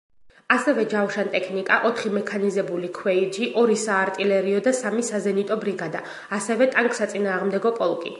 ასევე 0.53 0.83
ჯავშანტექნიკა, 0.91 1.75
ოთხი 1.89 2.11
მექანიზირებული 2.15 2.89
ქვეითი, 2.95 3.49
ორი 3.63 3.77
საარტილერიო 3.81 4.61
და 4.69 4.73
სამი 4.79 5.05
საზენიტო 5.11 5.59
ბრიგადა, 5.65 6.01
ასევე 6.39 6.69
ტანკსაწინააღმდეგო 6.77 7.75
პოლკი. 7.81 8.09